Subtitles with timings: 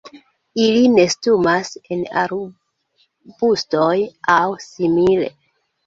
[0.61, 3.95] Ili nestumas en arbustoj
[4.41, 5.35] aŭ simile.